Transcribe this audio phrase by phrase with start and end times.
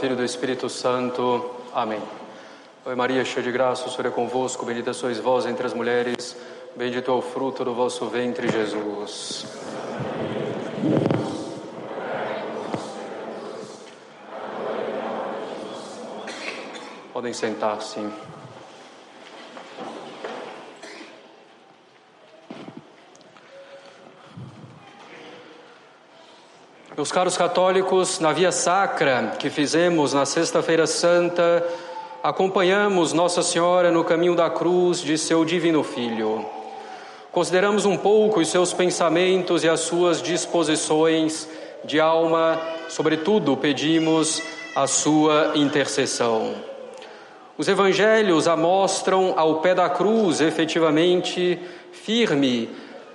[0.00, 1.50] Filho e do Espírito Santo.
[1.74, 2.02] Amém.
[2.84, 6.36] Oi Maria, cheia de graça, o Senhor é convosco, bendita sois vós entre as mulheres,
[6.76, 9.46] bendito é o fruto do vosso ventre, Jesus.
[17.14, 18.06] Podem sentar-se.
[26.96, 31.62] Meus caros católicos, na via sacra que fizemos na Sexta-feira Santa,
[32.22, 36.42] acompanhamos Nossa Senhora no caminho da cruz de seu Divino Filho.
[37.30, 41.46] Consideramos um pouco os seus pensamentos e as suas disposições
[41.84, 44.42] de alma, sobretudo pedimos
[44.74, 46.54] a sua intercessão.
[47.58, 51.60] Os evangelhos a mostram ao pé da cruz, efetivamente,
[51.92, 52.70] firme,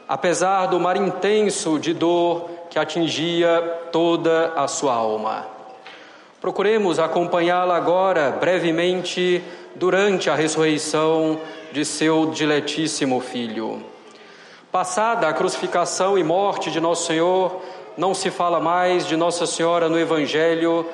[0.07, 5.45] apesar do mar intenso de dor que atingia toda a sua alma.
[6.39, 9.44] Procuremos acompanhá-la agora, brevemente,
[9.75, 11.38] durante a ressurreição
[11.73, 13.83] de seu diletíssimo Filho.
[14.72, 17.61] Passada a crucificação e morte de Nosso Senhor,
[17.97, 20.85] não se fala mais de Nossa Senhora no Evangelho,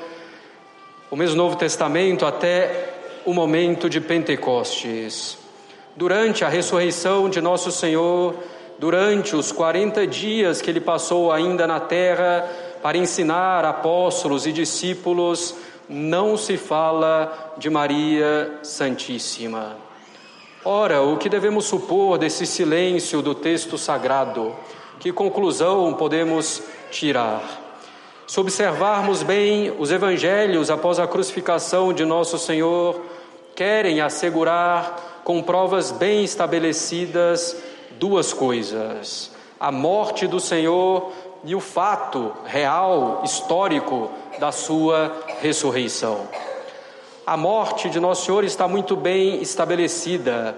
[1.11, 5.37] o mesmo Novo Testamento, até o momento de Pentecostes.
[5.95, 8.33] Durante a ressurreição de Nosso Senhor,
[8.79, 12.47] durante os 40 dias que ele passou ainda na terra
[12.81, 15.55] para ensinar apóstolos e discípulos,
[15.89, 19.77] não se fala de Maria Santíssima.
[20.63, 24.53] Ora, o que devemos supor desse silêncio do texto sagrado?
[24.99, 27.41] Que conclusão podemos tirar?
[28.27, 32.99] Se observarmos bem, os evangelhos após a crucificação de nosso Senhor
[33.55, 37.55] querem assegurar com provas bem estabelecidas
[37.99, 41.11] duas coisas: a morte do Senhor
[41.43, 44.09] e o fato real, histórico,
[44.39, 46.27] da sua ressurreição.
[47.25, 50.55] A morte de Nosso Senhor está muito bem estabelecida.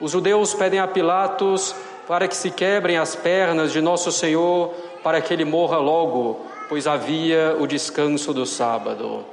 [0.00, 1.74] Os judeus pedem a Pilatos
[2.06, 4.70] para que se quebrem as pernas de Nosso Senhor,
[5.02, 9.24] para que ele morra logo, pois havia o descanso do sábado.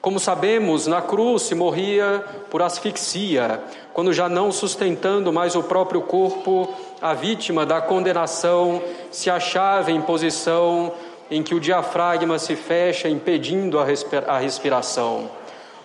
[0.00, 3.60] Como sabemos, na cruz se morria por asfixia,
[3.92, 6.68] quando já não sustentando mais o próprio corpo,
[7.02, 8.80] a vítima da condenação
[9.10, 10.92] se achava em posição
[11.28, 15.28] em que o diafragma se fecha, impedindo a respiração.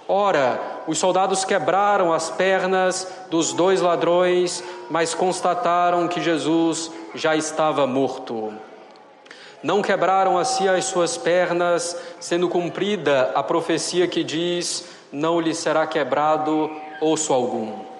[0.07, 7.87] Ora, os soldados quebraram as pernas dos dois ladrões, mas constataram que Jesus já estava
[7.87, 8.53] morto.
[9.63, 15.87] Não quebraram assim as suas pernas, sendo cumprida a profecia que diz: Não lhe será
[15.87, 16.69] quebrado
[17.01, 17.96] osso algum.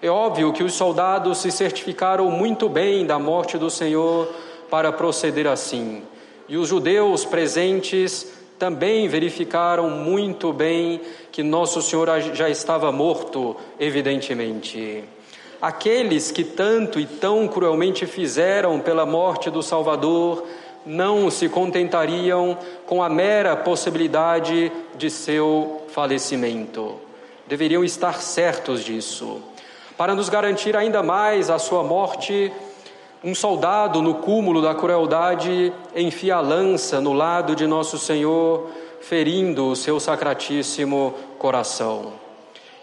[0.00, 4.32] É óbvio que os soldados se certificaram muito bem da morte do Senhor
[4.70, 6.04] para proceder assim.
[6.48, 11.00] E os judeus presentes também verificaram muito bem
[11.32, 15.02] que Nosso Senhor já estava morto, evidentemente.
[15.60, 20.46] Aqueles que tanto e tão cruelmente fizeram pela morte do Salvador
[20.86, 26.94] não se contentariam com a mera possibilidade de seu falecimento.
[27.48, 29.42] Deveriam estar certos disso.
[29.98, 32.52] Para nos garantir ainda mais a sua morte,
[33.24, 38.70] um soldado no cúmulo da crueldade enfia a lança no lado de nosso Senhor,
[39.00, 42.12] ferindo o seu sacratíssimo coração.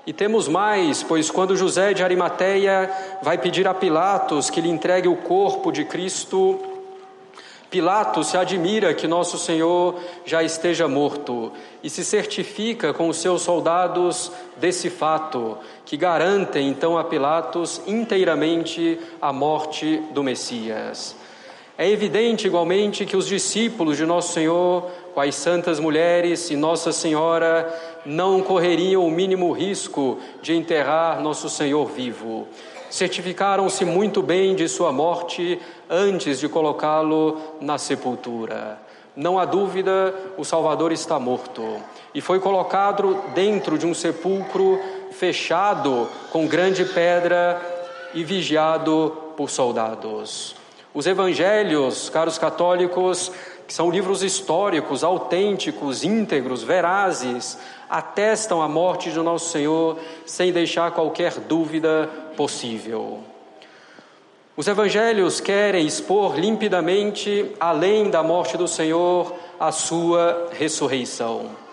[0.06, 5.08] E temos mais, pois quando José de Arimateia vai pedir a Pilatos que lhe entregue
[5.08, 6.59] o corpo de Cristo,
[7.75, 11.52] Pilatos se admira que nosso Senhor já esteja morto
[11.84, 18.97] e se certifica com os seus soldados desse fato, que garantem então a Pilatos inteiramente
[19.22, 21.18] a morte do Messias.
[21.78, 26.94] É evidente igualmente que os discípulos de Nosso Senhor, com as santas mulheres e Nossa
[26.94, 27.67] Senhora,
[28.05, 32.47] não correriam o mínimo risco de enterrar Nosso Senhor vivo
[32.96, 35.59] certificaram-se muito bem de sua morte
[35.90, 38.80] antes de colocá-lo na sepultura.
[39.14, 41.62] Não há dúvida, o Salvador está morto
[42.14, 44.80] e foi colocado dentro de um sepulcro
[45.12, 47.62] fechado com grande pedra
[48.14, 50.56] e vigiado por soldados.
[50.94, 53.30] Os evangelhos, caros católicos,
[53.67, 57.58] que são livros históricos, autênticos, íntegros, verazes,
[57.90, 63.20] atestam a morte de nosso Senhor sem deixar qualquer dúvida possível.
[64.58, 71.65] Os evangelhos querem expor limpidamente, além da morte do Senhor, a sua ressurreição.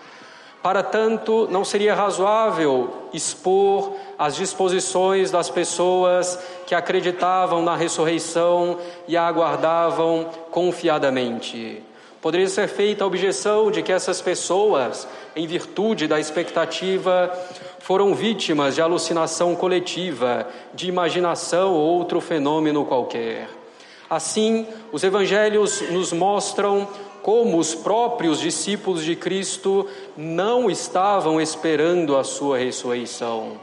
[0.63, 9.17] Para tanto, não seria razoável expor as disposições das pessoas que acreditavam na ressurreição e
[9.17, 11.83] a aguardavam confiadamente.
[12.21, 15.05] Poderia ser feita a objeção de que essas pessoas,
[15.35, 17.29] em virtude da expectativa,
[17.79, 23.49] foram vítimas de alucinação coletiva, de imaginação ou outro fenômeno qualquer.
[24.09, 26.87] Assim, os evangelhos nos mostram
[27.23, 33.53] como os próprios discípulos de Cristo não estavam esperando a sua ressurreição.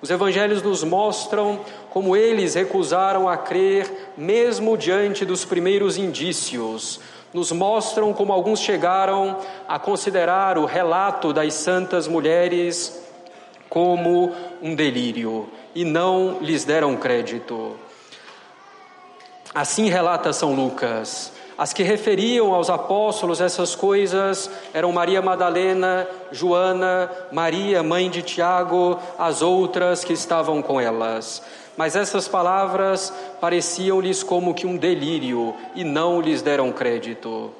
[0.00, 6.98] Os evangelhos nos mostram como eles recusaram a crer, mesmo diante dos primeiros indícios.
[7.34, 9.36] Nos mostram como alguns chegaram
[9.68, 12.98] a considerar o relato das santas mulheres
[13.68, 14.32] como
[14.62, 17.76] um delírio e não lhes deram crédito.
[19.54, 21.32] Assim relata São Lucas.
[21.60, 28.98] As que referiam aos apóstolos essas coisas eram Maria Madalena, Joana, Maria, mãe de Tiago,
[29.18, 31.42] as outras que estavam com elas.
[31.76, 33.12] Mas essas palavras
[33.42, 37.50] pareciam-lhes como que um delírio e não lhes deram crédito.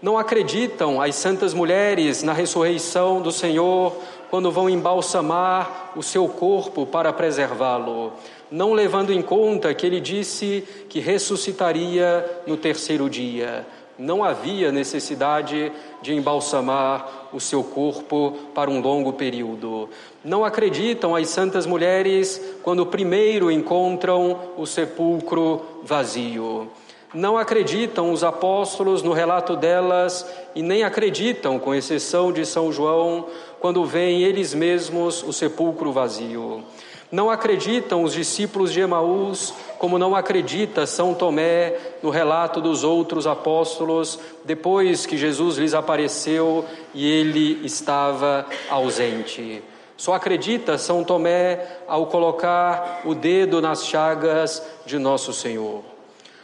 [0.00, 4.00] Não acreditam as santas mulheres na ressurreição do Senhor
[4.30, 8.12] quando vão embalsamar o seu corpo para preservá-lo
[8.50, 13.64] não levando em conta que ele disse que ressuscitaria no terceiro dia.
[13.96, 15.70] Não havia necessidade
[16.02, 19.90] de embalsamar o seu corpo para um longo período.
[20.24, 26.70] Não acreditam as santas mulheres quando primeiro encontram o sepulcro vazio.
[27.12, 30.24] Não acreditam os apóstolos no relato delas
[30.54, 33.26] e nem acreditam, com exceção de São João,
[33.60, 36.64] quando veem eles mesmos o sepulcro vazio.
[37.12, 43.26] Não acreditam os discípulos de Emaús, como não acredita São Tomé no relato dos outros
[43.26, 46.64] apóstolos, depois que Jesus lhes apareceu
[46.94, 49.62] e ele estava ausente.
[49.96, 55.89] Só acredita São Tomé ao colocar o dedo nas chagas de nosso Senhor.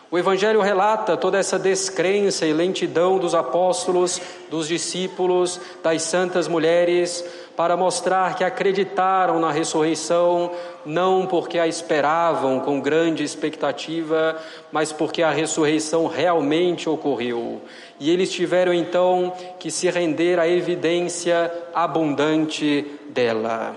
[0.09, 7.25] O Evangelho relata toda essa descrença e lentidão dos apóstolos, dos discípulos, das santas mulheres,
[7.57, 10.53] para mostrar que acreditaram na ressurreição,
[10.85, 17.61] não porque a esperavam com grande expectativa, mas porque a ressurreição realmente ocorreu.
[17.99, 23.75] E eles tiveram então que se render à evidência abundante dela.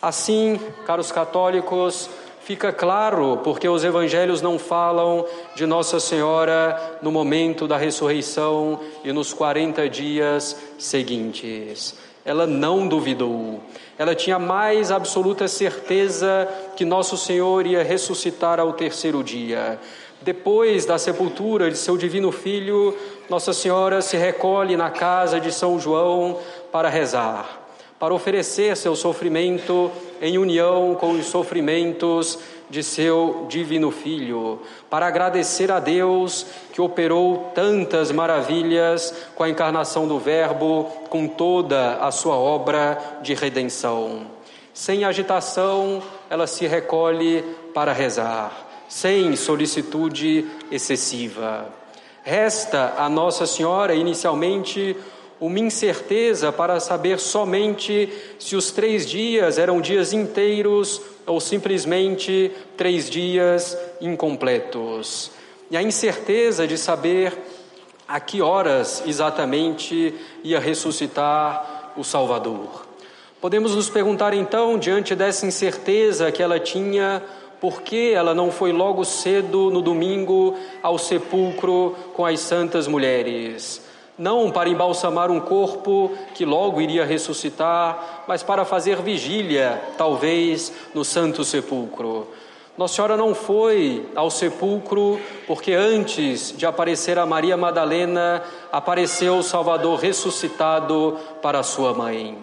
[0.00, 2.08] Assim, caros católicos,
[2.40, 9.12] fica claro porque os evangelhos não falam de Nossa Senhora no momento da ressurreição e
[9.12, 13.60] nos 40 dias seguintes ela não duvidou.
[13.98, 19.78] Ela tinha mais absoluta certeza que nosso Senhor ia ressuscitar ao terceiro dia.
[20.20, 22.94] Depois da sepultura de seu divino filho,
[23.28, 26.38] Nossa Senhora se recolhe na casa de São João
[26.70, 27.60] para rezar
[28.00, 32.38] para oferecer seu sofrimento em união com os sofrimentos
[32.68, 40.06] de seu divino Filho, para agradecer a Deus que operou tantas maravilhas com a encarnação
[40.06, 44.26] do Verbo, com toda a sua obra de redenção.
[44.72, 46.00] Sem agitação,
[46.30, 47.44] ela se recolhe
[47.74, 51.66] para rezar, sem solicitude excessiva.
[52.22, 54.96] Resta a Nossa Senhora, inicialmente,
[55.40, 63.08] uma incerteza para saber somente se os três dias eram dias inteiros ou simplesmente três
[63.08, 65.30] dias incompletos.
[65.70, 67.36] E a incerteza de saber
[68.06, 72.86] a que horas exatamente ia ressuscitar o Salvador.
[73.40, 77.22] Podemos nos perguntar então, diante dessa incerteza que ela tinha,
[77.60, 83.80] por que ela não foi logo cedo no domingo ao sepulcro com as santas mulheres?
[84.20, 91.02] Não para embalsamar um corpo que logo iria ressuscitar, mas para fazer vigília, talvez, no
[91.02, 92.28] Santo Sepulcro.
[92.76, 99.42] Nossa Senhora não foi ao sepulcro porque antes de aparecer a Maria Madalena, apareceu o
[99.42, 102.36] Salvador ressuscitado para sua mãe.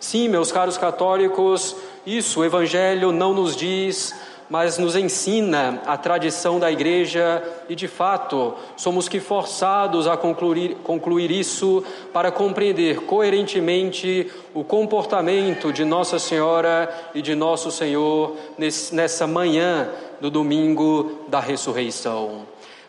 [0.00, 4.14] Sim, meus caros católicos, isso o Evangelho não nos diz
[4.50, 10.74] mas nos ensina a tradição da igreja e, de fato, somos que forçados a concluir,
[10.82, 18.34] concluir isso para compreender coerentemente o comportamento de Nossa Senhora e de Nosso Senhor
[18.90, 19.88] nessa manhã
[20.20, 22.40] do domingo da ressurreição.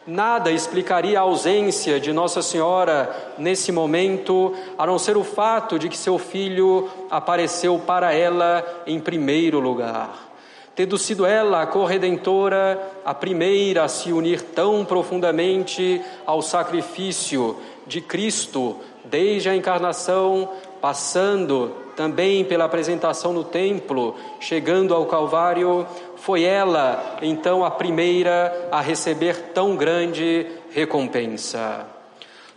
[0.07, 5.89] Nada explicaria a ausência de Nossa Senhora nesse momento, a não ser o fato de
[5.89, 10.30] que seu filho apareceu para ela em primeiro lugar
[10.81, 18.01] tendo sido ela a corredentora, a primeira a se unir tão profundamente ao sacrifício de
[18.01, 20.49] Cristo, desde a encarnação,
[20.81, 25.85] passando também pela apresentação no templo, chegando ao Calvário,
[26.15, 31.85] foi ela então a primeira a receber tão grande recompensa.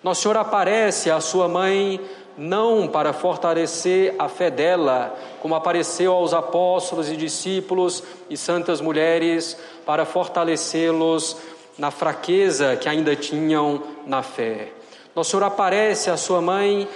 [0.02, 2.00] Nosso Senhor aparece à sua mãe
[2.36, 9.56] não para fortalecer a fé dela, como apareceu aos apóstolos e discípulos e santas mulheres,
[9.86, 11.36] para fortalecê-los
[11.78, 14.68] na fraqueza que ainda tinham na fé.
[15.14, 16.88] Nosso Senhor aparece à sua mãe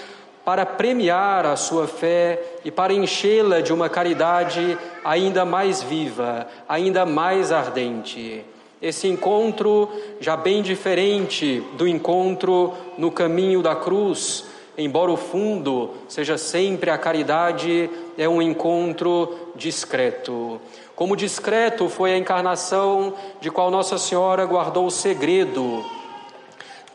[0.45, 7.05] para premiar a sua fé e para enchê-la de uma caridade ainda mais viva, ainda
[7.05, 8.45] mais ardente.
[8.81, 9.91] Esse encontro,
[10.21, 14.47] já bem diferente do encontro no caminho da cruz,
[14.79, 20.61] embora o fundo seja sempre a caridade, é um encontro discreto.
[20.95, 25.85] Como discreto foi a encarnação de qual Nossa Senhora guardou o segredo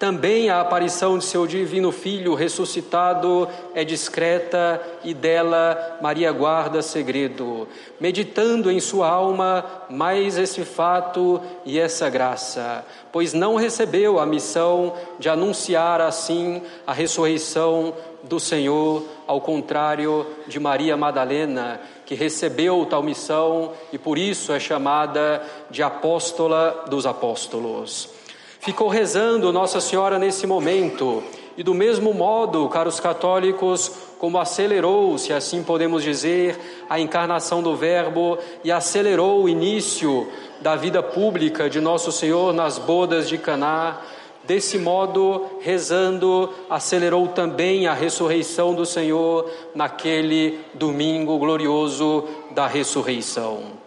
[0.03, 7.69] também a aparição de seu divino Filho ressuscitado é discreta e dela Maria guarda segredo,
[8.01, 14.93] meditando em sua alma mais esse fato e essa graça, pois não recebeu a missão
[15.17, 17.93] de anunciar assim a ressurreição
[18.23, 24.59] do Senhor, ao contrário de Maria Madalena, que recebeu tal missão e por isso é
[24.59, 25.41] chamada
[25.71, 28.21] de apóstola dos apóstolos
[28.63, 31.21] ficou rezando Nossa Senhora nesse momento.
[31.57, 36.57] E do mesmo modo, caros católicos, como acelerou, se assim podemos dizer,
[36.89, 40.27] a encarnação do Verbo e acelerou o início
[40.61, 44.01] da vida pública de Nosso Senhor nas bodas de Caná,
[44.45, 53.82] desse modo, rezando, acelerou também a ressurreição do Senhor naquele domingo glorioso da ressurreição.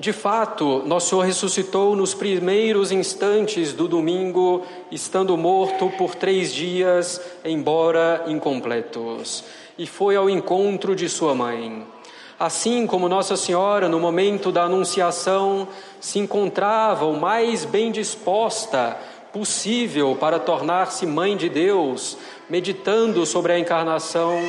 [0.00, 7.20] De fato, nosso Senhor ressuscitou nos primeiros instantes do domingo, estando morto por três dias,
[7.44, 9.44] embora incompletos,
[9.76, 11.86] e foi ao encontro de sua mãe.
[12.38, 15.68] Assim como Nossa Senhora, no momento da Anunciação,
[16.00, 18.96] se encontrava o mais bem disposta
[19.34, 22.16] possível para tornar-se mãe de Deus,
[22.48, 24.40] meditando sobre a encarnação,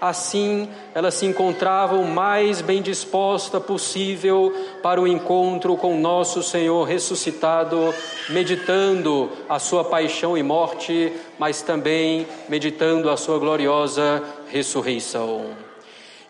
[0.00, 6.84] Assim, ela se encontrava o mais bem disposta possível para o encontro com nosso Senhor
[6.84, 7.94] ressuscitado,
[8.28, 15.46] meditando a sua paixão e morte, mas também meditando a sua gloriosa ressurreição.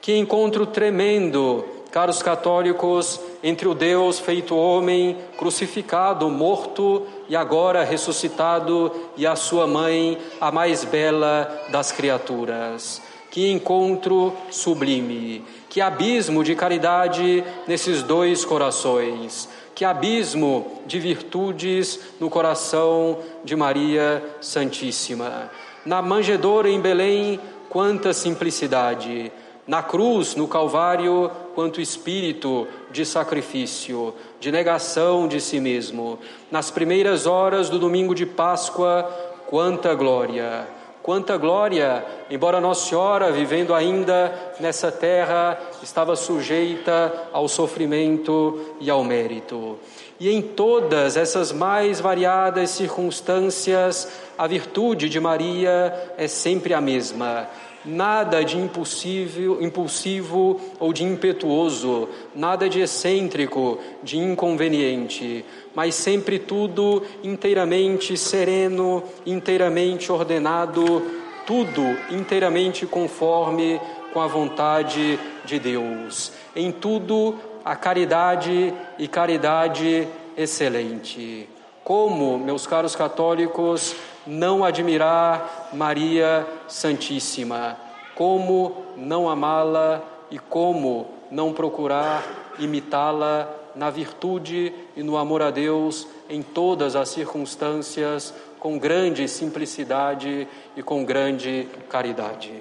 [0.00, 8.92] Que encontro tremendo, caros católicos, entre o Deus feito homem, crucificado, morto e agora ressuscitado,
[9.16, 13.02] e a sua mãe, a mais bela das criaturas.
[13.37, 22.31] Que encontro sublime, que abismo de caridade nesses dois corações, que abismo de virtudes no
[22.31, 25.50] coração de Maria Santíssima.
[25.85, 27.38] Na manjedoura em Belém,
[27.69, 29.31] quanta simplicidade.
[29.66, 36.19] Na cruz, no Calvário, quanto espírito de sacrifício, de negação de si mesmo.
[36.50, 39.02] Nas primeiras horas do domingo de Páscoa,
[39.47, 40.66] quanta glória.
[41.07, 49.05] Quanta glória, embora Nossa Senhora, vivendo ainda nessa terra, estava sujeita ao sofrimento e ao
[49.05, 49.79] mérito.
[50.19, 57.49] E em todas essas mais variadas circunstâncias, a virtude de Maria é sempre a mesma
[57.87, 67.02] nada de impulsivo, impulsivo ou de impetuoso, nada de excêntrico, de inconveniente, mas sempre tudo
[67.23, 71.02] inteiramente sereno, inteiramente ordenado,
[71.47, 73.81] tudo inteiramente conforme
[74.12, 76.33] com a vontade de Deus.
[76.55, 81.49] Em tudo a caridade e caridade excelente.
[81.85, 83.95] Como, meus caros católicos,
[84.26, 87.76] não admirar Maria Santíssima?
[88.14, 92.23] Como não amá-la e como não procurar
[92.59, 100.49] imitá-la na virtude e no amor a Deus em todas as circunstâncias, com grande simplicidade
[100.76, 102.52] e com grande caridade.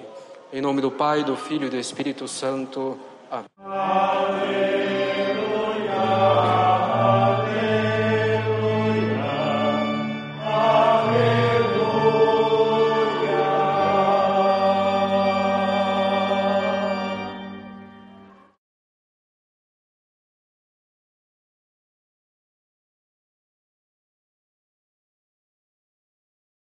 [0.52, 2.98] Em nome do Pai, do Filho e do Espírito Santo.
[3.30, 4.75] Amém.